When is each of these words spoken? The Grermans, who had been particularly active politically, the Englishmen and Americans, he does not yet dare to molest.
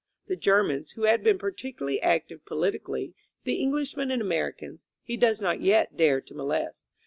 The 0.25 0.35
Grermans, 0.35 0.93
who 0.93 1.03
had 1.03 1.23
been 1.23 1.37
particularly 1.37 2.01
active 2.01 2.43
politically, 2.43 3.13
the 3.43 3.61
Englishmen 3.61 4.09
and 4.09 4.19
Americans, 4.19 4.87
he 5.03 5.15
does 5.15 5.41
not 5.41 5.61
yet 5.61 5.95
dare 5.95 6.21
to 6.21 6.33
molest. 6.33 6.87